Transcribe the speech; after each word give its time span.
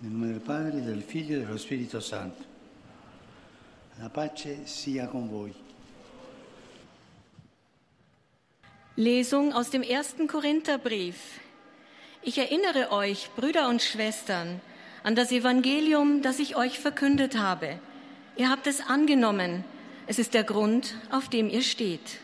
Nel 0.00 0.12
nome 0.12 0.28
del 0.28 0.40
Padre, 0.40 0.80
del 0.80 1.02
Figlio 1.02 1.38
e 1.38 1.40
dello 1.40 1.56
Spirito 1.58 1.98
Santo. 1.98 2.44
La 3.96 4.08
pace 4.08 4.64
sia 4.64 5.08
con 5.08 5.28
voi. 5.28 5.52
Lesung 8.94 9.52
aus 9.52 9.70
dem 9.70 9.82
ersten 9.82 10.28
Korintherbrief. 10.28 11.40
Ich 12.22 12.38
erinnere 12.38 12.92
euch, 12.92 13.30
Brüder 13.34 13.68
und 13.68 13.82
Schwestern, 13.82 14.60
an 15.02 15.16
das 15.16 15.32
Evangelium, 15.32 16.22
das 16.22 16.38
ich 16.38 16.54
euch 16.54 16.78
verkündet 16.78 17.36
habe. 17.36 17.80
Ihr 18.36 18.50
habt 18.50 18.68
es 18.68 18.80
angenommen. 18.80 19.64
Es 20.06 20.20
ist 20.20 20.32
der 20.32 20.44
Grund, 20.44 20.94
auf 21.10 21.28
dem 21.28 21.50
ihr 21.50 21.62
steht. 21.62 22.20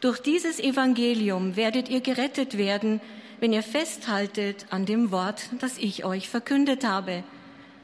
Durch 0.00 0.20
dieses 0.20 0.58
Evangelium 0.58 1.56
werdet 1.56 1.90
ihr 1.90 2.00
gerettet 2.00 2.56
werden, 2.56 3.02
wenn 3.40 3.52
ihr 3.52 3.62
festhaltet 3.62 4.66
an 4.70 4.84
dem 4.84 5.10
Wort, 5.10 5.48
das 5.58 5.78
ich 5.78 6.04
euch 6.04 6.28
verkündet 6.28 6.84
habe. 6.84 7.24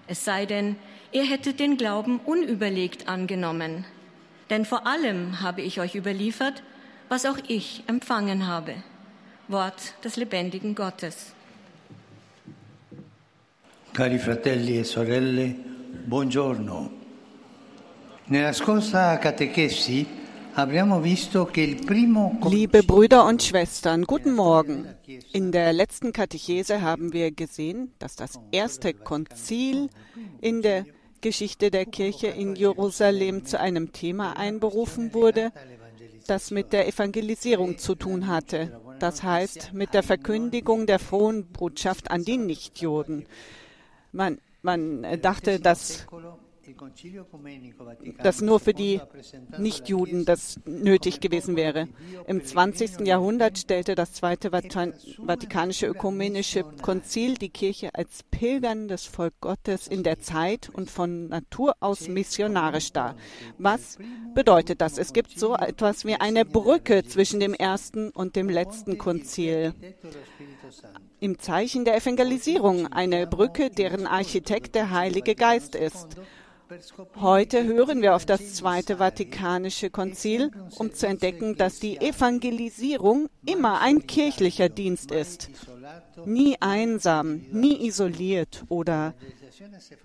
Es 0.06 0.24
sei 0.24 0.46
denn, 0.46 0.76
ihr 1.12 1.24
hättet 1.24 1.58
den 1.58 1.76
Glauben 1.76 2.20
unüberlegt 2.20 3.08
angenommen. 3.08 3.84
Denn 4.50 4.64
vor 4.64 4.86
allem 4.86 5.40
habe 5.40 5.62
ich 5.62 5.80
euch 5.80 5.94
überliefert, 5.94 6.62
was 7.08 7.24
auch 7.24 7.38
ich 7.48 7.82
empfangen 7.86 8.46
habe. 8.46 8.74
Wort 9.48 9.94
des 10.04 10.16
lebendigen 10.16 10.74
Gottes. 10.74 11.32
Cari 13.92 14.18
fratelli 14.18 14.78
e 14.78 14.84
sorelle, 14.84 15.54
buongiorno. 16.06 16.90
Nella 18.26 18.52
scorsa 18.52 19.16
catechesi 19.16 20.06
Liebe 22.48 22.82
Brüder 22.82 23.26
und 23.26 23.42
Schwestern, 23.42 24.04
guten 24.04 24.34
Morgen. 24.34 24.86
In 25.34 25.52
der 25.52 25.74
letzten 25.74 26.14
Katechese 26.14 26.80
haben 26.80 27.12
wir 27.12 27.30
gesehen, 27.30 27.92
dass 27.98 28.16
das 28.16 28.40
erste 28.52 28.94
Konzil 28.94 29.90
in 30.40 30.62
der 30.62 30.86
Geschichte 31.20 31.70
der 31.70 31.84
Kirche 31.84 32.28
in 32.28 32.56
Jerusalem 32.56 33.44
zu 33.44 33.60
einem 33.60 33.92
Thema 33.92 34.38
einberufen 34.38 35.12
wurde, 35.12 35.52
das 36.26 36.50
mit 36.50 36.72
der 36.72 36.88
Evangelisierung 36.88 37.76
zu 37.76 37.94
tun 37.94 38.26
hatte. 38.26 38.80
Das 38.98 39.22
heißt, 39.22 39.74
mit 39.74 39.92
der 39.92 40.02
Verkündigung 40.02 40.86
der 40.86 41.00
frohen 41.00 41.44
Botschaft 41.44 42.10
an 42.10 42.24
die 42.24 42.38
Nichtjuden. 42.38 43.26
Man, 44.10 44.38
man 44.62 45.06
dachte, 45.20 45.60
dass 45.60 46.06
dass 48.22 48.40
nur 48.40 48.60
für 48.60 48.74
die 48.74 49.00
Nichtjuden 49.58 50.24
das 50.24 50.60
nötig 50.64 51.20
gewesen 51.20 51.56
wäre. 51.56 51.88
Im 52.26 52.44
20. 52.44 53.00
Jahrhundert 53.06 53.58
stellte 53.58 53.94
das 53.94 54.12
Zweite 54.12 54.50
Vatikanische 54.50 55.86
Ökumenische 55.86 56.64
Konzil 56.82 57.34
die 57.34 57.50
Kirche 57.50 57.94
als 57.94 58.22
pilgerndes 58.24 59.06
Volk 59.06 59.34
Gottes 59.40 59.86
in 59.88 60.02
der 60.02 60.18
Zeit 60.18 60.68
und 60.68 60.90
von 60.90 61.28
Natur 61.28 61.74
aus 61.80 62.08
missionarisch 62.08 62.92
dar. 62.92 63.16
Was 63.58 63.98
bedeutet 64.34 64.80
das? 64.80 64.98
Es 64.98 65.12
gibt 65.12 65.38
so 65.38 65.54
etwas 65.54 66.04
wie 66.04 66.14
eine 66.14 66.44
Brücke 66.44 67.04
zwischen 67.04 67.40
dem 67.40 67.54
ersten 67.54 68.10
und 68.10 68.36
dem 68.36 68.48
letzten 68.48 68.98
Konzil 68.98 69.74
im 71.20 71.38
Zeichen 71.38 71.84
der 71.84 71.96
Evangelisierung, 71.96 72.92
eine 72.92 73.26
Brücke, 73.26 73.70
deren 73.70 74.06
Architekt 74.06 74.74
der 74.74 74.90
Heilige 74.90 75.34
Geist 75.34 75.74
ist. 75.74 76.16
Heute 77.20 77.64
hören 77.64 78.02
wir 78.02 78.16
auf 78.16 78.26
das 78.26 78.54
Zweite 78.54 78.96
Vatikanische 78.96 79.90
Konzil, 79.90 80.50
um 80.78 80.92
zu 80.92 81.06
entdecken, 81.06 81.56
dass 81.56 81.78
die 81.78 81.98
Evangelisierung 81.98 83.28
immer 83.44 83.80
ein 83.80 84.06
kirchlicher 84.06 84.68
Dienst 84.68 85.12
ist. 85.12 85.48
Nie 86.24 86.56
einsam, 86.60 87.46
nie 87.52 87.86
isoliert 87.86 88.64
oder 88.68 89.14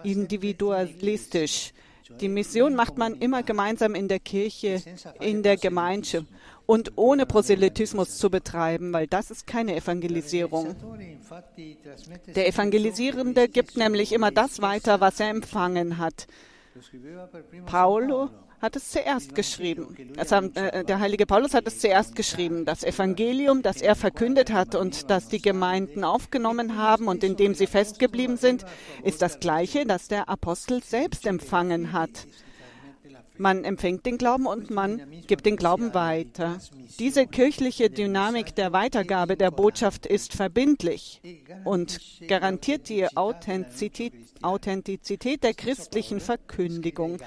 individualistisch. 0.04 1.74
Die 2.20 2.30
Mission 2.30 2.76
macht 2.76 2.98
man 2.98 3.16
immer 3.16 3.42
gemeinsam 3.42 3.96
in 3.96 4.08
der 4.08 4.20
Kirche, 4.20 4.82
in 5.20 5.44
der 5.44 5.58
Gemeinde 5.58 6.26
und 6.66 6.92
ohne 6.96 7.26
Proselytismus 7.26 8.18
zu 8.18 8.30
betreiben, 8.30 8.94
weil 8.94 9.08
das 9.08 9.32
ist 9.32 9.48
keine 9.48 9.76
Evangelisierung. 9.76 10.76
Der 12.36 12.48
Evangelisierende 12.48 13.50
gibt 13.50 13.78
nämlich 13.78 14.14
immer 14.14 14.32
das 14.32 14.62
weiter, 14.62 15.02
was 15.02 15.20
er 15.20 15.30
empfangen 15.30 15.98
hat. 15.98 16.28
Paulo 17.66 18.30
hat 18.62 18.76
es 18.76 18.92
zuerst 18.92 19.34
geschrieben. 19.34 20.14
Also, 20.18 20.36
äh, 20.36 20.84
der 20.84 21.00
heilige 21.00 21.26
Paulus 21.26 21.54
hat 21.54 21.66
es 21.66 21.80
zuerst 21.80 22.16
geschrieben. 22.16 22.64
Das 22.64 22.84
Evangelium, 22.84 23.64
das 23.64 23.82
er 23.82 23.96
verkündet 23.96 24.52
hat 24.52 24.76
und 24.76 25.10
das 25.10 25.28
die 25.28 25.42
Gemeinden 25.42 26.04
aufgenommen 26.04 26.78
haben 26.78 27.08
und 27.08 27.24
in 27.24 27.36
dem 27.36 27.56
sie 27.56 27.68
festgeblieben 27.68 28.38
sind, 28.38 28.66
ist 29.04 29.22
das 29.22 29.40
gleiche, 29.40 29.86
das 29.86 30.08
der 30.08 30.30
Apostel 30.30 30.84
selbst 30.84 31.26
empfangen 31.26 31.92
hat. 31.92 32.28
Man 33.42 33.64
empfängt 33.64 34.06
den 34.06 34.20
Glauben 34.20 34.46
und 34.46 34.70
man 34.70 35.02
gibt 35.26 35.48
den 35.48 35.56
Glauben 35.56 35.96
weiter. 35.96 36.60
Diese 37.00 37.26
kirchliche 37.26 37.90
Dynamik 37.90 38.54
der 38.54 38.72
Weitergabe 38.72 39.36
der 39.36 39.50
Botschaft 39.50 40.06
ist 40.06 40.34
verbindlich 40.36 41.22
und 41.64 42.00
garantiert 42.28 42.88
die 42.88 43.08
Authentizität, 43.18 44.14
Authentizität 44.44 45.44
der 45.44 45.56
christlichen 45.56 46.20
Verkündigung. 46.20 47.18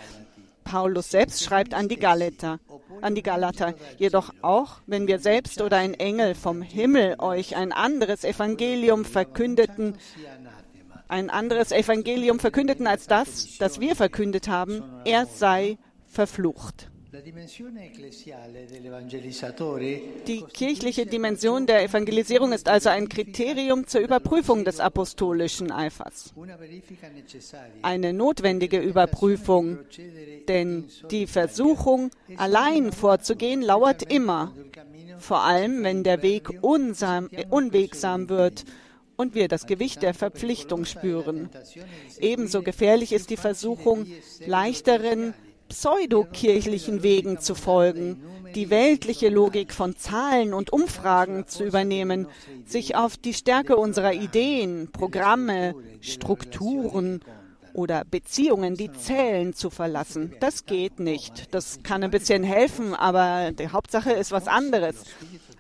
Paulus 0.63 1.11
selbst 1.11 1.43
schreibt 1.43 1.75
an 1.75 1.89
die 1.89 1.97
Galater, 1.97 2.61
an 3.01 3.17
die 3.17 3.25
Galater, 3.25 3.75
jedoch 3.99 4.33
auch, 4.41 4.83
wenn 4.87 5.09
wir 5.09 5.19
selbst 5.19 5.61
oder 5.61 5.79
ein 5.79 5.95
Engel 5.95 6.37
vom 6.37 6.63
Himmel 6.63 7.17
euch 7.19 7.57
ein 7.57 7.73
anderes 7.73 8.23
Evangelium 8.23 9.05
verkündeten, 9.05 9.97
ein 11.09 11.29
anderes 11.29 11.73
Evangelium 11.73 12.39
verkündeten 12.39 12.87
als 12.87 13.09
das, 13.09 13.59
das 13.59 13.81
wir 13.81 13.97
verkündet 13.97 14.47
haben, 14.47 14.85
er 15.05 15.27
sei 15.27 15.77
verflucht. 16.15 16.89
Die 20.27 20.43
kirchliche 20.53 21.07
Dimension 21.07 21.67
der 21.67 21.85
Evangelisierung 21.85 22.53
ist 22.53 22.69
also 22.69 22.89
ein 22.89 23.09
Kriterium 23.09 23.87
zur 23.87 24.01
Überprüfung 24.01 24.65
des 24.65 24.81
apostolischen 24.81 25.71
Eifers. 25.71 26.35
Eine 27.83 28.13
notwendige 28.13 28.81
Überprüfung, 28.81 29.79
denn 30.49 30.89
die 31.11 31.29
Versuchung, 31.29 32.11
allein 32.37 32.91
vorzugehen, 32.91 33.63
lauert 33.63 34.03
immer, 34.13 34.53
vor 35.19 35.45
allem 35.45 35.85
wenn 35.85 36.03
der 36.03 36.23
Weg 36.23 36.51
unsam, 36.63 37.31
unwegsam 37.49 38.29
wird 38.29 38.65
und 39.17 39.37
wir 39.37 39.47
das 39.47 39.67
Gewicht 39.67 40.03
der 40.03 40.15
Verpflichtung 40.15 40.85
spüren. 40.85 41.49
Ebenso 42.19 42.63
gefährlich 42.63 43.13
ist 43.13 43.31
die 43.31 43.37
Versuchung, 43.37 44.07
leichteren, 44.45 45.35
pseudokirchlichen 45.69 47.03
Wegen 47.03 47.41
zu 47.41 47.55
folgen, 47.55 48.23
die 48.55 48.71
weltliche 48.71 49.29
Logik 49.29 49.73
von 49.73 49.97
Zahlen 49.97 50.55
und 50.55 50.73
Umfragen 50.73 51.47
zu 51.47 51.65
übernehmen, 51.65 52.27
sich 52.65 52.97
auf 52.97 53.17
die 53.17 53.35
Stärke 53.35 53.77
unserer 53.77 54.13
Ideen, 54.13 54.91
Programme, 54.93 55.75
Strukturen 56.01 57.21
oder 57.73 58.05
Beziehungen, 58.05 58.77
die 58.77 58.93
zählen, 58.93 59.53
zu 59.53 59.69
verlassen. 59.69 60.35
Das 60.41 60.65
geht 60.65 61.01
nicht. 61.01 61.53
Das 61.53 61.81
kann 61.83 62.05
ein 62.05 62.11
bisschen 62.11 62.45
helfen, 62.45 62.95
aber 62.95 63.51
die 63.53 63.69
Hauptsache 63.69 64.13
ist 64.13 64.31
was 64.31 64.47
anderes. 64.47 65.05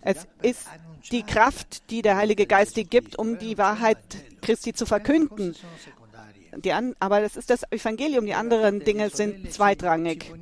Es 0.01 0.27
ist 0.43 0.69
die 1.11 1.23
Kraft, 1.23 1.91
die 1.91 2.03
der 2.03 2.17
Heilige 2.17 2.47
Geist 2.47 2.77
dir 2.77 2.85
gibt, 2.85 3.19
um 3.19 3.39
die 3.39 3.59
Wahrheit 3.59 3.99
Christi 4.41 4.73
zu 4.73 4.87
verkünden. 4.87 5.55
An, 6.73 6.95
aber 7.01 7.21
das 7.21 7.37
ist 7.37 7.51
das 7.51 7.63
Evangelium, 7.71 8.27
die 8.27 8.35
anderen 8.35 8.81
Dinge 8.81 9.11
sind 9.11 9.53
zweitrangig. 9.53 10.33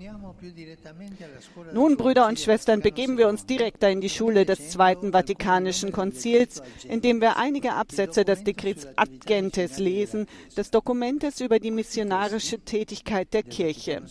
Nun, 1.73 1.97
Brüder 1.97 2.27
und 2.27 2.39
Schwestern, 2.39 2.81
begeben 2.81 3.19
wir 3.19 3.29
uns 3.29 3.47
direkter 3.47 3.91
in 3.91 4.01
die 4.01 4.09
Schule 4.09 4.45
des 4.45 4.71
Zweiten 4.71 5.13
Vatikanischen 5.13 5.93
Konzils, 5.93 6.63
indem 6.89 7.21
wir 7.21 7.37
einige 7.37 7.75
Absätze 7.75 8.25
des 8.25 8.45
Dekrets 8.45 8.87
Ad 8.97 9.11
Gentes 9.25 9.79
lesen, 9.79 10.27
des 10.57 10.71
Dokumentes 10.71 11.41
über 11.41 11.59
die 11.59 11.71
missionarische 11.71 12.61
Tätigkeit 12.61 13.33
der 13.33 13.43
Kirche. 13.43 14.03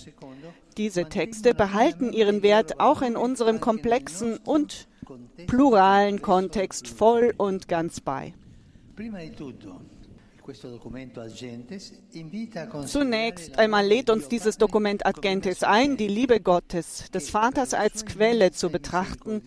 Diese 0.77 1.09
Texte 1.09 1.53
behalten 1.53 2.13
ihren 2.13 2.43
Wert 2.43 2.79
auch 2.79 3.01
in 3.01 3.17
unserem 3.17 3.59
komplexen 3.59 4.37
und 4.37 4.87
pluralen 5.47 6.21
Kontext 6.21 6.87
voll 6.87 7.33
und 7.37 7.67
ganz 7.67 7.99
bei. 7.99 8.33
Zunächst 12.85 13.57
einmal 13.59 13.85
lädt 13.85 14.09
uns 14.09 14.27
dieses 14.27 14.57
Dokument 14.57 15.05
Ad 15.05 15.21
Gentes 15.21 15.63
ein, 15.63 15.97
die 15.97 16.07
Liebe 16.07 16.39
Gottes, 16.39 17.09
des 17.11 17.29
Vaters 17.29 17.73
als 17.73 18.05
Quelle 18.05 18.51
zu 18.51 18.69
betrachten, 18.69 19.43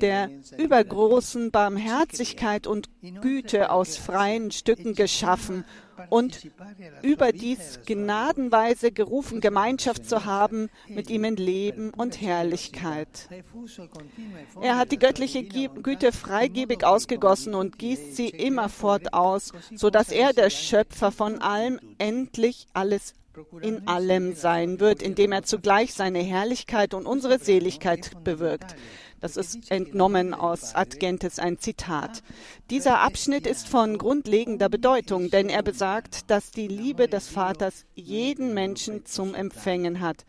der 0.00 0.30
übergroßen 0.58 1.50
Barmherzigkeit 1.50 2.66
und 2.66 2.88
Güte 3.20 3.70
aus 3.70 3.96
freien 3.96 4.50
Stücken 4.50 4.94
geschaffen 4.94 5.64
und 6.10 6.48
überdies 7.02 7.80
gnadenweise 7.86 8.92
gerufen, 8.92 9.40
Gemeinschaft 9.40 10.08
zu 10.08 10.24
haben 10.24 10.70
mit 10.88 11.10
ihm 11.10 11.24
in 11.24 11.36
Leben 11.36 11.90
und 11.90 12.20
Herrlichkeit. 12.20 13.28
Er 14.60 14.76
hat 14.76 14.92
die 14.92 14.98
göttliche 14.98 15.44
Güte 15.44 16.12
freigebig 16.12 16.84
ausgegossen 16.84 17.54
und 17.54 17.78
gießt 17.78 18.16
sie 18.16 18.28
immerfort 18.28 19.12
aus, 19.12 19.52
so 19.74 19.90
dass 19.90 20.10
er, 20.10 20.32
der 20.32 20.50
Schöpfer 20.50 21.12
von 21.12 21.40
allem, 21.40 21.80
endlich 21.98 22.66
alles 22.72 23.14
in 23.62 23.88
allem 23.88 24.34
sein 24.34 24.78
wird, 24.80 25.02
indem 25.02 25.32
er 25.32 25.42
zugleich 25.42 25.92
seine 25.92 26.20
Herrlichkeit 26.20 26.94
und 26.94 27.06
unsere 27.06 27.38
Seligkeit 27.38 28.12
bewirkt. 28.22 28.76
Das 29.24 29.38
ist 29.38 29.70
entnommen 29.70 30.34
aus 30.34 30.74
Adgentes 30.74 31.38
ein 31.38 31.58
Zitat. 31.58 32.22
Dieser 32.68 33.00
Abschnitt 33.00 33.46
ist 33.46 33.66
von 33.66 33.96
grundlegender 33.96 34.68
Bedeutung, 34.68 35.30
denn 35.30 35.48
er 35.48 35.62
besagt, 35.62 36.30
dass 36.30 36.50
die 36.50 36.68
Liebe 36.68 37.08
des 37.08 37.28
Vaters 37.28 37.86
jeden 37.94 38.52
Menschen 38.52 39.06
zum 39.06 39.34
Empfängen 39.34 40.02
hat, 40.02 40.26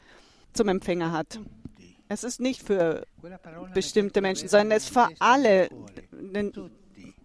zum 0.53 0.69
Empfänger 0.69 1.11
hat. 1.11 1.41
Es 2.07 2.23
ist 2.23 2.39
nicht 2.39 2.63
für 2.63 3.05
bestimmte 3.73 4.21
Menschen, 4.21 4.47
sondern 4.47 4.71
es 4.71 4.85
ist 4.85 4.93
für 4.93 5.09
alle. 5.19 5.67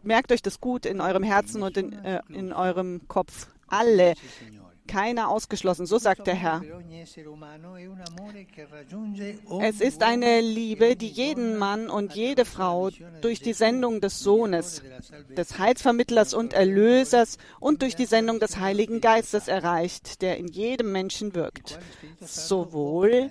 Merkt 0.03 0.33
euch 0.33 0.43
das 0.43 0.61
gut 0.61 0.87
in 0.87 1.01
eurem 1.01 1.23
Herzen 1.23 1.63
und 1.63 1.77
in, 1.77 1.93
äh, 1.93 2.21
in 2.31 2.53
eurem 2.53 3.07
Kopf. 3.07 3.47
Alle 3.69 4.15
keiner 4.91 5.29
ausgeschlossen, 5.29 5.87
so 5.87 5.99
sagt 5.99 6.27
der 6.27 6.35
Herr. 6.35 6.63
Es 9.61 9.81
ist 9.81 10.03
eine 10.03 10.41
Liebe, 10.41 10.97
die 10.97 11.09
jeden 11.09 11.57
Mann 11.57 11.89
und 11.89 12.15
jede 12.15 12.45
Frau 12.45 12.91
durch 13.21 13.41
die 13.41 13.53
Sendung 13.53 14.01
des 14.01 14.19
Sohnes, 14.19 14.83
des 15.37 15.59
Heilsvermittlers 15.59 16.35
und 16.35 16.53
Erlösers 16.53 17.39
und 17.61 17.83
durch 17.83 17.95
die 17.95 18.07
Sendung 18.07 18.41
des 18.41 18.59
Heiligen 18.59 19.01
Geistes 19.01 19.47
erreicht, 19.47 20.23
der 20.23 20.39
in 20.39 20.49
jedem 20.49 20.91
Menschen 20.93 21.35
wirkt, 21.35 21.79
sowohl 22.21 23.31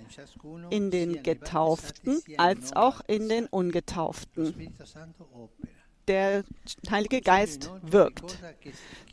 in 0.69 0.91
den 0.91 1.23
Getauften 1.23 2.21
als 2.37 2.73
auch 2.75 3.01
in 3.07 3.27
den 3.27 3.47
Ungetauften 3.47 4.73
der 6.09 6.43
Heilige 6.89 7.21
Geist 7.21 7.71
wirkt. 7.81 8.39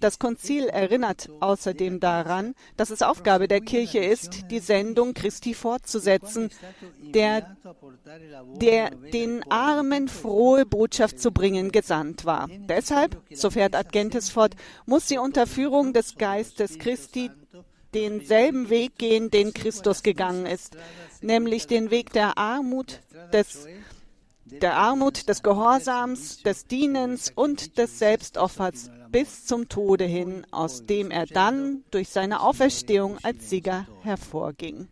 Das 0.00 0.18
Konzil 0.18 0.66
erinnert 0.66 1.30
außerdem 1.40 2.00
daran, 2.00 2.54
dass 2.76 2.90
es 2.90 3.02
Aufgabe 3.02 3.46
der 3.48 3.60
Kirche 3.60 3.98
ist, 3.98 4.50
die 4.50 4.58
Sendung 4.58 5.14
Christi 5.14 5.54
fortzusetzen, 5.54 6.50
der, 7.00 7.56
der 8.60 8.90
den 8.90 9.48
Armen 9.50 10.08
frohe 10.08 10.66
Botschaft 10.66 11.20
zu 11.20 11.30
bringen 11.30 11.70
gesandt 11.70 12.24
war. 12.24 12.48
Deshalb, 12.68 13.20
so 13.32 13.50
fährt 13.50 13.74
Adgentes 13.74 14.30
fort, 14.30 14.54
muss 14.86 15.06
sie 15.06 15.18
unter 15.18 15.46
Führung 15.46 15.92
des 15.92 16.16
Geistes 16.16 16.78
Christi 16.78 17.30
denselben 17.94 18.68
Weg 18.68 18.98
gehen, 18.98 19.30
den 19.30 19.54
Christus 19.54 20.02
gegangen 20.02 20.46
ist, 20.46 20.76
nämlich 21.22 21.66
den 21.66 21.90
Weg 21.90 22.12
der 22.12 22.36
Armut, 22.36 23.00
des 23.32 23.66
der 24.46 24.76
Armut, 24.76 25.28
des 25.28 25.42
Gehorsams, 25.42 26.42
des 26.42 26.66
Dienens 26.66 27.32
und 27.34 27.78
des 27.78 27.98
Selbstopfers 27.98 28.90
bis 29.10 29.44
zum 29.44 29.68
Tode 29.68 30.04
hin, 30.04 30.46
aus 30.50 30.86
dem 30.86 31.10
er 31.10 31.26
dann 31.26 31.84
durch 31.90 32.08
seine 32.08 32.40
Auferstehung 32.40 33.18
als 33.22 33.50
Sieger 33.50 33.86
hervorging. 34.02 34.88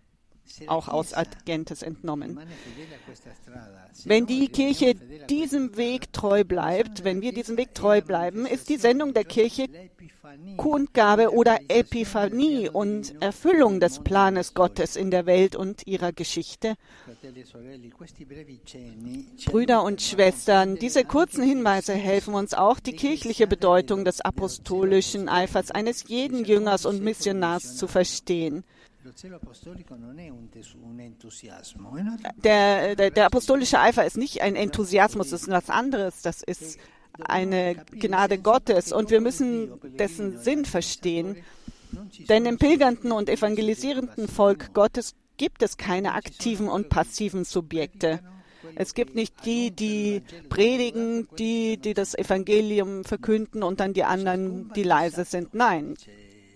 Auch 0.66 0.88
aus 0.88 1.14
Agentes 1.14 1.82
entnommen. 1.82 2.38
Wenn 4.04 4.26
die 4.26 4.48
Kirche 4.48 4.94
diesem 5.28 5.76
Weg 5.76 6.12
treu 6.12 6.44
bleibt, 6.44 7.04
wenn 7.04 7.22
wir 7.22 7.32
diesem 7.32 7.56
Weg 7.56 7.74
treu 7.74 8.00
bleiben, 8.02 8.46
ist 8.46 8.68
die 8.68 8.76
Sendung 8.76 9.14
der 9.14 9.24
Kirche 9.24 9.68
Kundgabe 10.56 11.32
oder 11.32 11.58
Epiphanie 11.68 12.68
und 12.68 13.20
Erfüllung 13.22 13.80
des 13.80 14.00
Planes 14.00 14.54
Gottes 14.54 14.96
in 14.96 15.10
der 15.10 15.26
Welt 15.26 15.54
und 15.54 15.86
ihrer 15.86 16.12
Geschichte. 16.12 16.74
Brüder 19.46 19.82
und 19.82 20.02
Schwestern, 20.02 20.76
diese 20.76 21.04
kurzen 21.04 21.44
Hinweise 21.44 21.92
helfen 21.92 22.34
uns 22.34 22.54
auch, 22.54 22.80
die 22.80 22.94
kirchliche 22.94 23.46
Bedeutung 23.46 24.04
des 24.04 24.20
apostolischen 24.20 25.28
Eifers 25.28 25.70
eines 25.70 26.08
jeden 26.08 26.44
Jüngers 26.44 26.86
und 26.86 27.02
Missionars 27.02 27.76
zu 27.76 27.86
verstehen. 27.86 28.64
Der, 32.42 32.96
der, 32.96 33.10
der, 33.10 33.26
apostolische 33.26 33.78
Eifer 33.78 34.04
ist 34.06 34.16
nicht 34.16 34.40
ein 34.40 34.56
Enthusiasmus, 34.56 35.30
das 35.30 35.42
ist 35.42 35.50
was 35.50 35.68
anderes. 35.68 36.22
Das 36.22 36.42
ist 36.42 36.78
eine 37.20 37.76
Gnade 37.92 38.38
Gottes 38.38 38.92
und 38.92 39.10
wir 39.10 39.20
müssen 39.20 39.78
dessen 39.98 40.38
Sinn 40.38 40.64
verstehen. 40.64 41.36
Denn 42.28 42.46
im 42.46 42.58
pilgernden 42.58 43.12
und 43.12 43.28
evangelisierenden 43.28 44.26
Volk 44.26 44.72
Gottes 44.74 45.14
gibt 45.36 45.62
es 45.62 45.76
keine 45.76 46.14
aktiven 46.14 46.68
und 46.68 46.88
passiven 46.88 47.44
Subjekte. 47.44 48.20
Es 48.74 48.94
gibt 48.94 49.14
nicht 49.14 49.44
die, 49.44 49.70
die 49.70 50.22
predigen, 50.48 51.28
die, 51.38 51.76
die 51.76 51.94
das 51.94 52.14
Evangelium 52.14 53.04
verkünden 53.04 53.62
und 53.62 53.80
dann 53.80 53.92
die 53.92 54.04
anderen, 54.04 54.72
die 54.74 54.82
leise 54.82 55.24
sind. 55.24 55.54
Nein, 55.54 55.94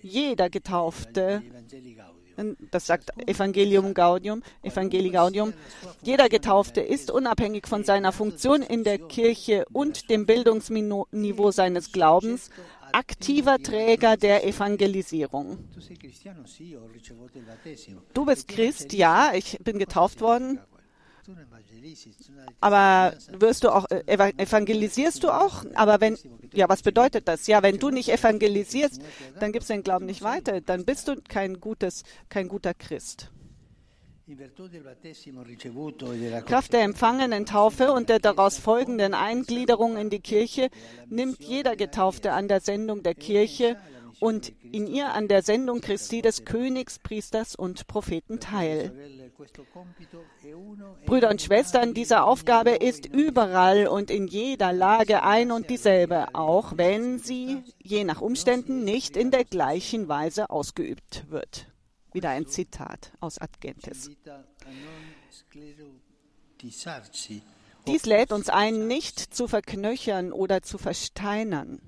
jeder 0.03 0.49
Getaufte 0.49 1.43
das 2.71 2.87
sagt 2.87 3.11
Evangelium 3.29 3.95
Gaudium, 3.95 4.43
Evangelii 4.63 5.11
Gaudium. 5.11 5.53
Jeder 6.03 6.29
Getaufte 6.29 6.81
ist 6.81 7.11
unabhängig 7.11 7.67
von 7.67 7.85
seiner 7.85 8.13
Funktion 8.13 8.63
in 8.63 8.85
der 8.85 8.99
Kirche 8.99 9.65
und 9.73 10.11
dem 10.11 10.27
Bildungsniveau 10.27 11.51
seines 11.51 11.93
Glaubens 11.93 12.51
aktiver 12.93 13.59
Träger 13.59 14.17
der 14.17 14.47
Evangelisierung. 14.47 15.59
Du 18.15 18.25
bist 18.25 18.49
Christ, 18.49 18.93
ja, 18.93 19.33
ich 19.35 19.59
bin 19.63 19.79
getauft 19.79 20.21
worden. 20.21 20.61
Aber 22.61 23.15
wirst 23.39 23.65
du 23.65 23.71
auch 23.71 23.87
äh, 23.91 24.03
evangelisierst 24.07 25.23
du 25.23 25.31
auch? 25.31 25.65
Aber 25.75 26.01
wenn 26.01 26.17
ja, 26.55 26.69
was 26.69 26.83
bedeutet 26.83 27.29
das? 27.29 27.47
Ja, 27.47 27.63
wenn 27.63 27.79
du 27.79 27.91
nicht 27.91 28.09
evangelisierst, 28.09 29.01
dann 29.41 29.53
gibst 29.53 29.69
du 29.69 29.75
den 29.75 29.83
Glauben 29.83 30.07
nicht 30.07 30.23
weiter, 30.23 30.61
dann 30.61 30.85
bist 30.85 31.09
du 31.09 31.17
kein 31.29 31.61
gutes, 31.61 32.05
kein 32.29 32.49
guter 32.49 32.75
Christ. 32.75 33.31
Kraft 36.43 36.73
der 36.75 36.83
empfangenen 36.83 37.47
Taufe 37.47 37.93
und 37.93 38.11
der 38.11 38.19
daraus 38.19 38.59
folgenden 38.59 39.15
Eingliederung 39.15 39.97
in 39.97 40.11
die 40.11 40.21
Kirche 40.21 40.69
nimmt 41.09 41.41
jeder 41.41 41.77
Getaufte 41.77 42.33
an 42.33 42.47
der 42.47 42.61
Sendung 42.61 43.03
der 43.03 43.15
Kirche 43.15 43.79
und 44.21 44.53
in 44.63 44.87
ihr 44.87 45.13
an 45.13 45.29
der 45.29 45.43
Sendung 45.43 45.81
Christi 45.81 46.23
des 46.23 46.45
Königs, 46.45 46.99
Priesters 46.99 47.55
und 47.55 47.87
Propheten 47.87 48.41
teil. 48.41 48.93
Brüder 51.07 51.31
und 51.31 51.41
Schwestern, 51.41 51.95
diese 51.95 52.23
Aufgabe 52.23 52.71
ist 52.71 53.07
überall 53.07 53.87
und 53.87 54.11
in 54.11 54.27
jeder 54.27 54.73
Lage 54.73 55.23
ein 55.23 55.53
und 55.53 55.71
dieselbe, 55.71 56.35
auch 56.35 56.77
wenn 56.77 57.19
sie 57.19 57.63
je 57.83 58.05
nach 58.05 58.21
Umständen 58.21 58.85
nicht 58.85 59.17
in 59.17 59.31
der 59.31 59.45
gleichen 59.45 60.09
Weise 60.09 60.51
ausgeübt 60.51 61.25
wird. 61.29 61.67
Wieder 62.13 62.31
ein 62.31 62.47
Zitat 62.47 63.13
aus 63.21 63.39
Adgentes. 63.39 64.11
Dies 67.87 68.07
lädt 68.07 68.33
uns 68.33 68.49
ein, 68.49 68.87
nicht 68.87 69.19
zu 69.19 69.47
verknöchern 69.47 70.33
oder 70.33 70.63
zu 70.63 70.79
versteinern. 70.79 71.81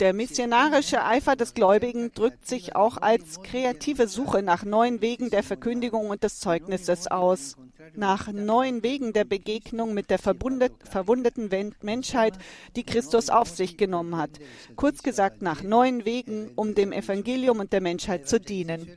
Der 0.00 0.12
missionarische 0.12 1.04
Eifer 1.04 1.36
des 1.36 1.54
Gläubigen 1.54 2.12
drückt 2.12 2.46
sich 2.46 2.76
auch 2.76 2.96
als 2.98 3.42
kreative 3.42 4.06
Suche 4.06 4.42
nach 4.42 4.64
neuen 4.64 5.00
Wegen 5.00 5.30
der 5.30 5.42
Verkündigung 5.42 6.10
und 6.10 6.22
des 6.22 6.38
Zeugnisses 6.38 7.08
aus, 7.08 7.56
nach 7.94 8.32
neuen 8.32 8.82
Wegen 8.82 9.12
der 9.12 9.24
Begegnung 9.24 9.92
mit 9.94 10.10
der 10.10 10.18
verwundeten 10.18 11.50
Menschheit, 11.82 12.38
die 12.76 12.84
Christus 12.84 13.28
auf 13.28 13.48
sich 13.48 13.76
genommen 13.76 14.16
hat. 14.16 14.38
Kurz 14.76 15.02
gesagt, 15.02 15.42
nach 15.42 15.62
neuen 15.62 16.04
Wegen, 16.04 16.52
um 16.54 16.74
dem 16.74 16.92
Evangelium 16.92 17.58
und 17.58 17.72
der 17.72 17.80
Menschheit 17.80 18.28
zu 18.28 18.38
dienen. 18.38 18.88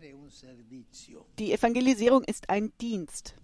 Die 1.39 1.51
Evangelisierung 1.51 2.23
ist 2.23 2.49
ein 2.49 2.71
Dienst. 2.79 3.35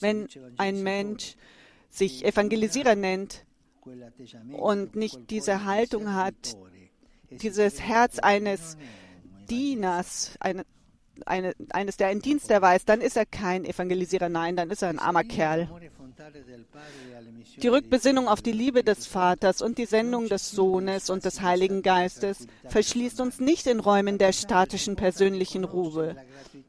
Wenn 0.00 0.28
ein 0.56 0.82
Mensch 0.82 1.36
sich 1.90 2.24
Evangelisierer 2.24 2.94
nennt, 2.94 3.44
und 4.52 4.94
nicht 4.94 5.30
diese 5.30 5.64
Haltung 5.64 6.12
hat, 6.12 6.56
dieses 7.30 7.80
Herz 7.80 8.18
eines 8.18 8.76
Dieners, 9.48 10.36
eine, 10.40 10.64
eine, 11.26 11.54
eines, 11.70 11.96
der 11.96 12.08
einen 12.08 12.22
Dienst 12.22 12.50
erweist, 12.50 12.88
dann 12.88 13.00
ist 13.00 13.16
er 13.16 13.26
kein 13.26 13.64
Evangelisierer, 13.64 14.28
nein, 14.28 14.56
dann 14.56 14.70
ist 14.70 14.82
er 14.82 14.88
ein 14.88 14.98
armer 14.98 15.24
Kerl. 15.24 15.68
Die 17.62 17.68
Rückbesinnung 17.68 18.28
auf 18.28 18.42
die 18.42 18.52
Liebe 18.52 18.82
des 18.82 19.06
Vaters 19.06 19.60
und 19.60 19.78
die 19.78 19.86
Sendung 19.86 20.28
des 20.28 20.50
Sohnes 20.50 21.10
und 21.10 21.24
des 21.24 21.40
Heiligen 21.40 21.82
Geistes 21.82 22.46
verschließt 22.68 23.20
uns 23.20 23.40
nicht 23.40 23.66
in 23.66 23.80
Räumen 23.80 24.18
der 24.18 24.32
statischen 24.32 24.96
persönlichen 24.96 25.64
Ruhe. 25.64 26.16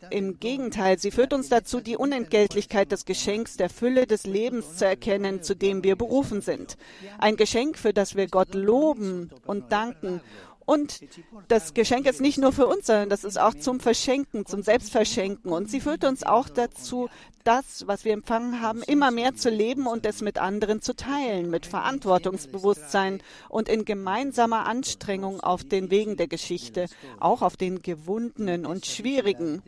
Im 0.10 0.40
Gegenteil, 0.40 1.00
sie 1.00 1.12
führt 1.12 1.34
uns 1.34 1.50
dazu, 1.50 1.80
die 1.80 1.96
Unentgeltlichkeit 1.96 2.92
des 2.92 3.06
Geschenks 3.06 3.56
der 3.56 3.70
Fülle 3.70 4.08
des 4.08 4.26
Lebens 4.26 4.78
zu 4.78 4.86
erkennen, 4.86 5.44
zu 5.44 5.56
dem 5.56 5.84
wir 5.84 5.96
berufen 5.96 6.42
sind. 6.42 6.78
Ein 7.20 7.38
Geschenk, 7.38 7.78
für 7.78 7.94
das 7.94 8.16
wir 8.16 8.28
Gott 8.28 8.54
loben 8.54 9.32
und 9.46 9.72
danken 9.72 10.22
und 10.72 11.02
das 11.50 11.74
Geschenk 11.74 12.06
ist 12.06 12.22
nicht 12.22 12.38
nur 12.38 12.54
für 12.54 12.66
uns, 12.66 12.88
sondern 12.88 13.10
das 13.10 13.26
ist 13.26 13.38
auch 13.38 13.54
zum 13.54 13.82
Verschenken, 13.82 14.46
zum 14.46 14.64
Selbstverschenken. 14.64 15.52
Und 15.52 15.70
sie 15.70 15.82
führt 15.82 16.06
uns 16.06 16.24
auch 16.24 16.48
dazu, 16.48 17.10
das, 17.44 17.88
was 17.88 18.06
wir 18.06 18.14
empfangen 18.14 18.62
haben, 18.62 18.82
immer 18.82 19.12
mehr 19.12 19.36
zu 19.36 19.50
leben 19.50 19.86
und 19.86 20.06
es 20.06 20.22
mit 20.22 20.38
anderen 20.38 20.82
zu 20.82 20.96
teilen, 20.96 21.50
mit 21.50 21.66
Verantwortungsbewusstsein 21.66 23.22
und 23.50 23.68
in 23.68 23.84
gemeinsamer 23.84 24.66
Anstrengung 24.66 25.42
auf 25.42 25.66
den 25.66 25.92
Wegen 25.92 26.16
der 26.16 26.30
Geschichte, 26.30 26.86
auch 27.20 27.42
auf 27.42 27.58
den 27.58 27.82
gewundenen 27.82 28.66
und 28.66 28.86
schwierigen, 28.86 29.62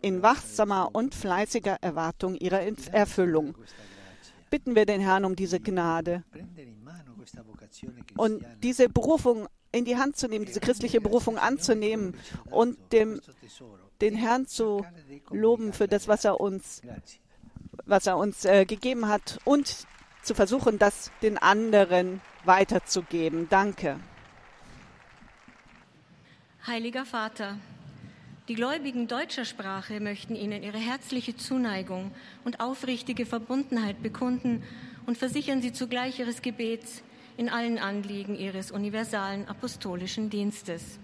in 0.00 0.22
wachsamer 0.22 0.88
und 0.94 1.14
fleißiger 1.14 1.76
Erwartung 1.82 2.34
ihrer 2.34 2.62
Erfüllung. 2.92 3.56
Bitten 4.48 4.74
wir 4.74 4.86
den 4.86 5.02
Herrn 5.02 5.26
um 5.26 5.36
diese 5.36 5.60
Gnade 5.60 6.24
und 8.16 8.42
diese 8.62 8.88
Berufung 8.88 9.48
in 9.76 9.84
die 9.84 9.96
Hand 9.96 10.16
zu 10.16 10.28
nehmen, 10.28 10.46
diese 10.46 10.60
christliche 10.60 11.00
Berufung 11.00 11.38
anzunehmen 11.38 12.14
und 12.50 12.78
dem, 12.92 13.20
den 14.00 14.14
Herrn 14.14 14.46
zu 14.46 14.84
loben 15.30 15.72
für 15.72 15.86
das, 15.86 16.08
was 16.08 16.24
er 16.24 16.40
uns, 16.40 16.82
was 17.84 18.06
er 18.06 18.16
uns 18.16 18.44
äh, 18.44 18.64
gegeben 18.64 19.08
hat 19.08 19.38
und 19.44 19.86
zu 20.22 20.34
versuchen, 20.34 20.78
das 20.78 21.10
den 21.22 21.38
anderen 21.38 22.20
weiterzugeben. 22.44 23.48
Danke. 23.48 24.00
Heiliger 26.66 27.04
Vater, 27.04 27.58
die 28.48 28.54
Gläubigen 28.54 29.08
deutscher 29.08 29.44
Sprache 29.44 30.00
möchten 30.00 30.34
Ihnen 30.34 30.62
ihre 30.62 30.78
herzliche 30.78 31.36
Zuneigung 31.36 32.12
und 32.44 32.60
aufrichtige 32.60 33.26
Verbundenheit 33.26 34.02
bekunden 34.02 34.62
und 35.06 35.18
versichern 35.18 35.62
Sie 35.62 35.72
zugleich 35.72 36.18
Ihres 36.18 36.42
Gebets 36.42 37.02
in 37.36 37.48
allen 37.48 37.78
Anliegen 37.78 38.36
ihres 38.36 38.70
universalen 38.70 39.46
apostolischen 39.48 40.30
Dienstes. 40.30 40.98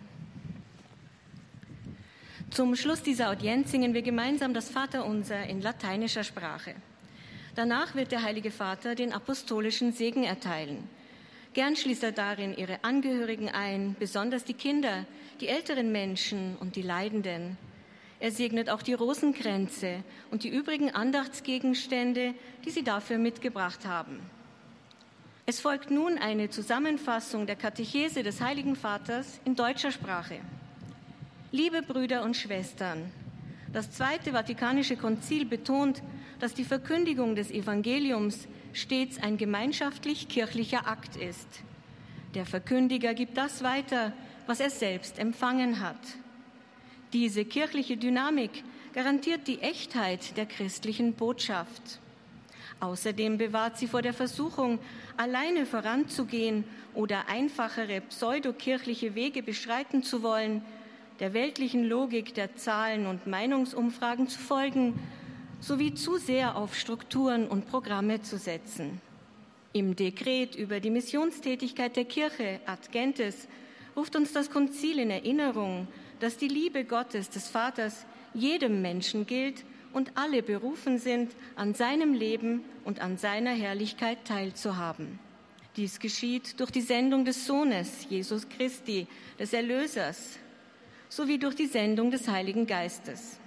Zum 2.51 2.77
Schluss 2.77 3.03
dieser 3.03 3.31
Audienz 3.31 3.71
singen 3.71 3.95
wir 3.95 4.03
gemeinsam 4.03 4.53
das 4.53 4.69
Vaterunser 4.69 5.45
in 5.47 5.63
lateinischer 5.63 6.23
Sprache. 6.23 6.75
Danach 7.55 7.95
wird 7.95 8.13
der 8.13 8.23
Heilige 8.23 8.51
Vater 8.51 8.95
den 8.95 9.13
apostolischen 9.13 9.93
Segen 9.93 10.25
erteilen. 10.25 10.89
Gern 11.55 11.77
schließt 11.77 12.03
er 12.03 12.13
darin 12.13 12.57
ihre 12.57 12.83
Angehörigen 12.83 13.49
ein, 13.51 13.95
besonders 13.99 14.45
die 14.45 14.55
Kinder, 14.55 15.05
die 15.41 15.49
älteren 15.49 15.93
Menschen 15.93 16.57
und 16.61 16.77
die 16.77 16.83
Leidenden. 16.83 17.59
Er 18.21 18.31
segnet 18.31 18.71
auch 18.71 18.83
die 18.83 18.95
Rosenkränze 18.95 20.03
und 20.31 20.45
die 20.45 20.49
übrigen 20.49 20.91
Andachtsgegenstände, 20.91 22.35
die 22.65 22.71
sie 22.71 22.85
dafür 22.85 23.19
mitgebracht 23.19 23.85
haben. 23.85 24.21
Es 25.45 25.59
folgt 25.59 25.91
nun 25.91 26.19
eine 26.19 26.51
Zusammenfassung 26.51 27.47
der 27.47 27.57
Katechese 27.57 28.23
des 28.23 28.41
Heiligen 28.41 28.77
Vaters 28.77 29.41
in 29.45 29.57
deutscher 29.57 29.91
Sprache. 29.91 30.39
Liebe 31.51 31.83
Brüder 31.83 32.23
und 32.23 32.37
Schwestern, 32.37 33.11
das 33.73 33.91
Zweite 33.91 34.31
Vatikanische 34.31 34.97
Konzil 34.97 35.45
betont, 35.45 36.01
dass 36.39 36.55
die 36.55 36.63
Verkündigung 36.63 37.35
des 37.35 37.51
Evangeliums 37.51 38.47
stets 38.73 39.21
ein 39.21 39.37
gemeinschaftlich-kirchlicher 39.37 40.87
Akt 40.87 41.17
ist. 41.17 41.49
Der 42.37 42.47
Verkündiger 42.47 43.13
gibt 43.13 43.37
das 43.37 43.65
weiter, 43.65 44.13
was 44.47 44.61
er 44.61 44.71
selbst 44.71 45.19
empfangen 45.19 45.81
hat. 45.81 45.99
Diese 47.13 47.45
kirchliche 47.45 47.97
Dynamik 47.97 48.63
garantiert 48.93 49.49
die 49.49 49.59
Echtheit 49.59 50.37
der 50.37 50.47
christlichen 50.47 51.15
Botschaft. 51.15 51.99
Außerdem 52.83 53.39
bewahrt 53.39 53.79
sie 53.79 53.87
vor 53.87 54.03
der 54.03 54.13
Versuchung, 54.13 54.81
alleine 55.17 55.67
voranzugehen 55.67 56.65
oder 56.95 57.29
einfachere 57.29 58.01
pseudokirchliche 58.01 59.15
Wege 59.15 59.45
beschreiten 59.45 60.03
zu 60.03 60.25
wollen, 60.25 60.63
der 61.21 61.33
weltlichen 61.33 61.85
Logik 61.85 62.35
der 62.35 62.57
Zahlen 62.57 63.07
und 63.07 63.29
Meinungsumfragen 63.29 64.27
zu 64.27 64.41
folgen, 64.41 64.99
sowie 65.61 65.95
zu 65.95 66.17
sehr 66.17 66.57
auf 66.57 66.75
Strukturen 66.75 67.47
und 67.47 67.69
Programme 67.69 68.21
zu 68.21 68.37
setzen. 68.37 69.01
Im 69.73 69.95
Dekret 69.95 70.57
über 70.57 70.81
die 70.81 70.91
Missionstätigkeit 70.91 71.95
der 71.95 72.05
Kirche 72.05 72.59
Ad 72.67 72.89
Gentes 72.91 73.47
ruft 73.95 74.17
uns 74.17 74.33
das 74.33 74.51
Konzil 74.51 74.99
in 74.99 75.11
Erinnerung, 75.11 75.87
dass 76.19 76.37
die 76.37 76.49
Liebe 76.49 76.85
Gottes 76.85 77.31
des 77.31 77.47
Vaters 77.47 78.07
jedem 78.35 78.83
Menschen 78.83 79.25
gilt 79.25 79.63
und 79.93 80.13
alle 80.17 80.43
berufen 80.43 80.99
sind, 80.99 81.33
an 81.57 81.75
seinem 81.75 82.15
Leben 82.15 82.65
und 82.85 83.01
an 83.01 83.19
seiner 83.19 83.53
Herrlichkeit 83.53 84.25
teilzuhaben. 84.25 85.19
Dies 85.77 85.99
geschieht 86.01 86.61
durch 86.61 86.71
die 86.71 86.83
Sendung 86.83 87.25
des 87.25 87.47
Sohnes, 87.47 88.07
Jesus 88.09 88.49
Christi, 88.49 89.07
des 89.39 89.53
Erlösers, 89.53 90.39
sowie 91.09 91.39
durch 91.39 91.55
die 91.55 91.67
Sendung 91.67 92.11
des 92.11 92.29
Heiligen 92.29 92.67
Geistes. 92.67 93.39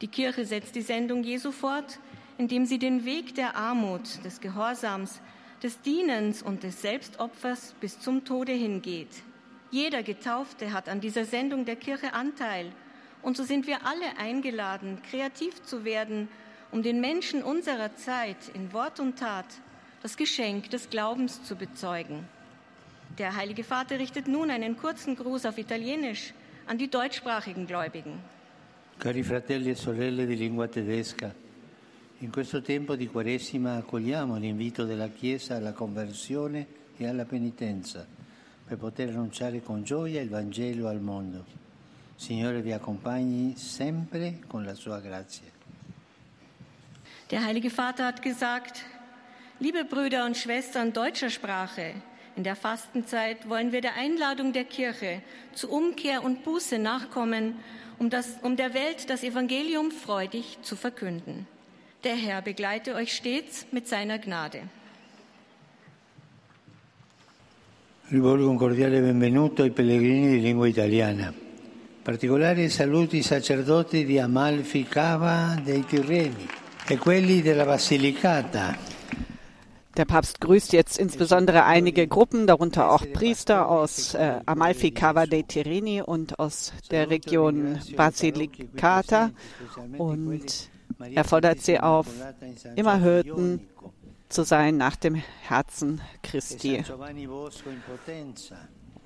Die 0.00 0.08
Kirche 0.08 0.44
setzt 0.44 0.76
die 0.76 0.82
Sendung 0.82 1.24
Jesu 1.24 1.50
fort, 1.50 1.98
indem 2.38 2.66
sie 2.66 2.78
den 2.78 3.04
Weg 3.04 3.34
der 3.34 3.56
Armut, 3.56 4.24
des 4.24 4.40
Gehorsams, 4.40 5.20
des 5.62 5.80
Dienens 5.80 6.42
und 6.42 6.62
des 6.62 6.80
Selbstopfers 6.82 7.74
bis 7.80 7.98
zum 7.98 8.24
Tode 8.24 8.52
hingeht. 8.52 9.10
Jeder 9.72 10.04
Getaufte 10.04 10.72
hat 10.72 10.88
an 10.88 11.00
dieser 11.00 11.24
Sendung 11.24 11.64
der 11.64 11.76
Kirche 11.76 12.14
Anteil 12.14 12.72
und 13.22 13.36
so 13.36 13.44
sind 13.44 13.66
wir 13.66 13.86
alle 13.86 14.16
eingeladen, 14.18 14.98
kreativ 15.10 15.62
zu 15.62 15.84
werden, 15.84 16.28
um 16.70 16.82
den 16.82 17.00
Menschen 17.00 17.42
unserer 17.42 17.94
Zeit 17.96 18.48
in 18.54 18.72
Wort 18.72 19.00
und 19.00 19.18
Tat 19.18 19.46
das 20.02 20.16
Geschenk 20.16 20.70
des 20.70 20.90
Glaubens 20.90 21.42
zu 21.42 21.56
bezeugen. 21.56 22.26
Der 23.18 23.34
Heilige 23.34 23.64
Vater 23.64 23.98
richtet 23.98 24.28
nun 24.28 24.50
einen 24.50 24.76
kurzen 24.76 25.16
Gruß 25.16 25.46
auf 25.46 25.58
Italienisch 25.58 26.34
an 26.66 26.78
die 26.78 26.88
deutschsprachigen 26.88 27.66
Gläubigen. 27.66 28.20
Cari 28.98 29.22
fratelli 29.22 29.70
e 29.70 29.74
sorelle 29.74 30.26
di 30.26 30.36
lingua 30.36 30.68
tedesca, 30.68 31.32
in 32.20 32.32
questo 32.32 32.60
tempo 32.60 32.96
di 32.96 33.06
Quaresima 33.06 33.76
accogliamo 33.76 34.36
l'invito 34.36 34.84
della 34.84 35.08
Chiesa 35.08 35.54
alla 35.54 35.72
conversione 35.72 36.66
e 36.96 37.06
alla 37.06 37.24
penitenza 37.24 38.04
per 38.64 38.76
poter 38.76 39.10
annunciare 39.10 39.62
con 39.62 39.84
gioia 39.84 40.20
il 40.20 40.28
Vangelo 40.28 40.88
al 40.88 41.00
mondo. 41.00 41.67
Signore 42.18 42.62
vi 42.62 42.72
accompagni 42.72 43.54
sempre 43.56 44.40
con 44.48 44.64
la 44.64 44.74
sua 44.74 44.98
grazia. 44.98 45.46
Der 47.30 47.44
Heilige 47.44 47.70
Vater 47.70 48.06
hat 48.06 48.22
gesagt, 48.22 48.84
liebe 49.60 49.84
Brüder 49.84 50.24
und 50.24 50.36
Schwestern 50.36 50.92
deutscher 50.92 51.30
Sprache, 51.30 51.94
in 52.34 52.42
der 52.42 52.56
Fastenzeit 52.56 53.48
wollen 53.48 53.70
wir 53.70 53.80
der 53.80 53.94
Einladung 53.94 54.52
der 54.52 54.64
Kirche 54.64 55.22
zu 55.54 55.70
Umkehr 55.70 56.24
und 56.24 56.42
Buße 56.42 56.78
nachkommen, 56.78 57.54
um, 58.00 58.10
das, 58.10 58.38
um 58.42 58.56
der 58.56 58.74
Welt 58.74 59.10
das 59.10 59.22
Evangelium 59.22 59.92
freudig 59.92 60.58
zu 60.62 60.74
verkünden. 60.74 61.46
Der 62.02 62.16
Herr 62.16 62.42
begleite 62.42 62.96
euch 62.96 63.12
stets 63.12 63.66
mit 63.70 63.86
seiner 63.86 64.18
Gnade. 64.18 64.62
Rivolgo 68.10 68.48
un 68.48 68.56
cordiale 68.56 69.00
benvenuto 69.02 69.62
ai 69.62 69.70
pellegrini 69.70 70.30
di 70.30 70.40
lingua 70.40 70.66
italiana. 70.66 71.46
Particolari 72.08 72.70
saluti 72.70 73.16
ai 73.16 73.22
sacerdoti 73.22 74.06
di 74.06 74.18
Amalfi 74.18 74.84
Cava 74.84 75.60
dei 75.62 75.84
Tirreni 75.84 76.48
e 76.86 76.96
quelli 76.96 77.42
della 77.42 77.66
Basilicata. 77.66 78.74
Der 79.94 80.06
Papst 80.06 80.40
grüßt 80.40 80.72
jetzt 80.72 80.98
insbesondere 80.98 81.66
einige 81.66 82.08
Gruppen, 82.08 82.46
darunter 82.46 82.92
auch 82.92 83.04
Priester 83.12 83.68
aus 83.68 84.14
äh, 84.14 84.40
Amalfi 84.46 84.92
Cava 84.92 85.26
dei 85.26 85.42
Tirreni 85.42 86.00
und 86.00 86.38
aus 86.38 86.72
der 86.90 87.10
Region 87.10 87.78
Basilicata. 87.94 89.30
Und 89.98 90.70
er 91.12 91.24
fordert 91.24 91.60
sie 91.60 91.78
auf, 91.78 92.06
immer 92.74 93.02
Hürden 93.02 93.68
zu 94.30 94.44
sein 94.44 94.78
nach 94.78 94.96
dem 94.96 95.16
Herzen 95.42 96.00
Christi. 96.22 96.82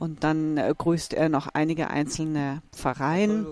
Und 0.03 0.25
dann 0.25 0.57
äh, 0.57 0.75
grüßt 0.77 1.15
er 1.15 1.29
noch 1.29 1.47
einige 1.55 1.89
einzelne 1.89 2.61
Pfarreien. 2.73 3.47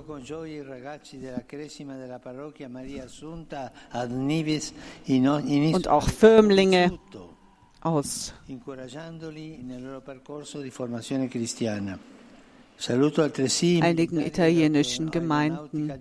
Und 5.75 5.89
auch 5.89 6.09
Firmlinge 6.09 6.99
aus 7.83 8.35
einigen 13.81 14.21
italienischen 14.21 15.11
Gemeinden. 15.13 15.93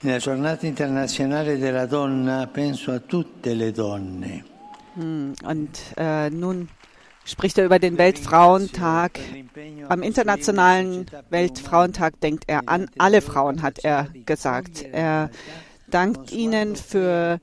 Nella 0.00 0.18
giornata 0.18 0.64
internazionale 0.64 1.58
della 1.58 1.86
donna 1.86 2.46
penso 2.46 2.92
a 2.92 3.00
tutte 3.00 3.52
le 3.52 3.72
donne. 3.72 4.44
Hm, 4.94 5.34
und 5.44 5.80
äh, 5.96 6.30
nun 6.30 6.68
spricht 7.28 7.58
er 7.58 7.66
über 7.66 7.78
den 7.78 7.98
Weltfrauentag. 7.98 9.18
Am 9.88 10.02
Internationalen 10.02 11.06
Weltfrauentag 11.30 12.20
denkt 12.20 12.44
er 12.46 12.68
an 12.68 12.90
alle 12.98 13.20
Frauen, 13.20 13.62
hat 13.62 13.80
er 13.84 14.08
gesagt. 14.24 14.84
Er 14.90 15.30
dankt 15.90 16.32
ihnen 16.32 16.76
für 16.76 17.40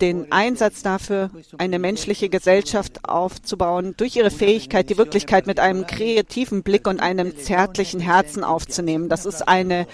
den 0.00 0.32
Einsatz 0.32 0.82
dafür, 0.82 1.30
eine 1.58 1.78
menschliche 1.78 2.28
Gesellschaft 2.28 3.08
aufzubauen, 3.08 3.94
durch 3.96 4.16
ihre 4.16 4.30
Fähigkeit, 4.30 4.90
die 4.90 4.98
Wirklichkeit 4.98 5.46
mit 5.46 5.60
einem 5.60 5.86
kreativen 5.86 6.62
Blick 6.62 6.86
und 6.86 7.00
einem 7.00 7.36
zärtlichen 7.38 8.00
Herzen 8.00 8.44
aufzunehmen. 8.44 9.08
Das 9.08 9.26
ist 9.26 9.46
eine 9.46 9.86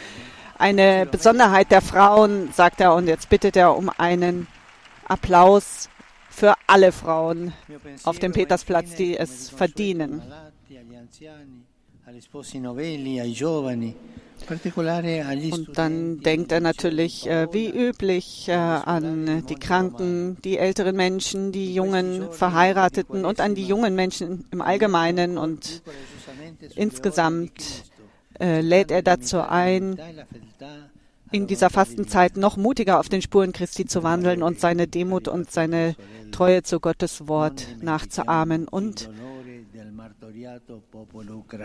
eine 0.62 1.07
Besonderheit 1.07 1.73
der 1.73 1.83
Frauen, 1.83 2.52
sagt 2.52 2.81
er, 2.81 2.95
und 2.95 3.09
jetzt 3.09 3.29
bittet 3.29 3.57
er 3.57 3.76
um 3.76 3.91
einen 3.99 4.47
Applaus 5.09 5.88
für 6.32 6.54
alle 6.66 6.92
Frauen 6.92 7.52
auf 8.04 8.18
dem 8.18 8.32
Petersplatz, 8.32 8.94
die 8.94 9.16
es 9.16 9.50
verdienen. 9.50 10.22
Und 15.52 15.78
dann 15.78 16.20
denkt 16.20 16.52
er 16.52 16.60
natürlich, 16.60 17.26
äh, 17.28 17.52
wie 17.52 17.68
üblich, 17.68 18.48
äh, 18.48 18.52
an 18.54 19.46
die 19.46 19.54
Kranken, 19.54 20.36
die 20.42 20.58
älteren 20.58 20.96
Menschen, 20.96 21.52
die 21.52 21.74
jungen 21.74 22.32
Verheirateten 22.32 23.24
und 23.24 23.40
an 23.40 23.54
die 23.54 23.64
jungen 23.64 23.94
Menschen 23.94 24.44
im 24.50 24.60
Allgemeinen 24.62 25.38
und 25.38 25.82
insgesamt 26.74 27.84
äh, 28.40 28.60
lädt 28.60 28.90
er 28.90 29.02
dazu 29.02 29.40
ein, 29.40 30.00
in 31.32 31.46
dieser 31.46 31.70
Fastenzeit 31.70 32.36
noch 32.36 32.56
mutiger 32.56 33.00
auf 33.00 33.08
den 33.08 33.22
Spuren 33.22 33.52
Christi 33.52 33.86
zu 33.86 34.02
wandeln 34.02 34.42
und 34.42 34.60
seine 34.60 34.86
Demut 34.86 35.28
und 35.28 35.50
seine 35.50 35.96
Treue 36.30 36.62
zu 36.62 36.80
Gottes 36.80 37.28
Wort 37.28 37.66
nachzuahmen 37.80 38.68
und 38.68 39.10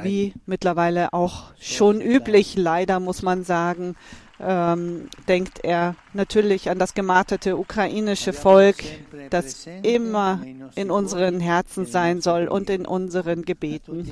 wie 0.04 0.34
mittlerweile 0.46 1.14
auch 1.14 1.52
schon 1.60 2.02
üblich, 2.02 2.56
leider 2.56 3.00
muss 3.00 3.22
man 3.22 3.44
sagen, 3.44 3.96
ähm, 4.40 5.10
denkt 5.28 5.64
er 5.64 5.96
natürlich 6.14 6.70
an 6.70 6.78
das 6.78 6.94
gemarterte 6.94 7.58
ukrainische 7.58 8.34
Volk, 8.34 8.84
das 9.30 9.68
immer 9.84 10.42
in 10.76 10.92
unseren 10.92 11.40
Herzen 11.40 11.86
sein 11.86 12.22
soll 12.22 12.48
und 12.48 12.70
in 12.70 12.86
unseren 12.86 13.44
Gebeten. 13.44 14.08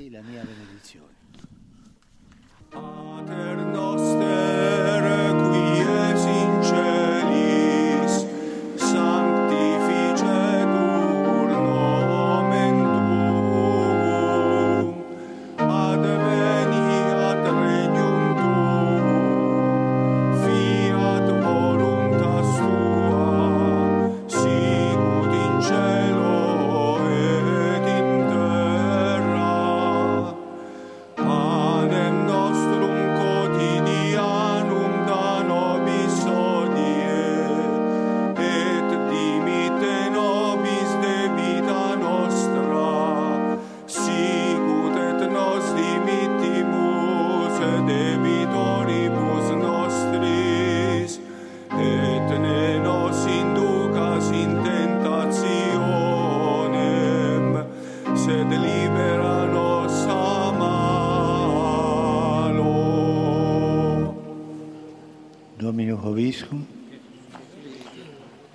Dominus 65.65 65.99
Hoviscum, 65.99 66.65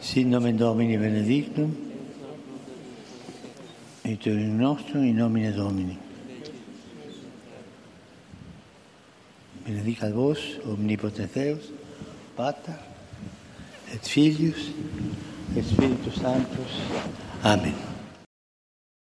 sit 0.01 0.27
nomen 0.27 0.57
Domini 0.57 0.97
benedictum, 0.97 1.75
et 4.05 4.27
in 4.27 4.59
nostrum 4.59 5.03
in 5.03 5.17
nomine 5.17 5.53
Domini. 5.53 5.99
Benedicat 9.67 10.13
vos, 10.13 10.39
omnipotens 10.67 11.33
Deus, 11.35 11.73
Pater, 12.37 12.79
et 13.93 14.07
Filius, 14.07 14.71
et 15.57 15.63
Spiritus 15.63 16.15
Sanctus. 16.15 16.81
Amen. 17.43 17.90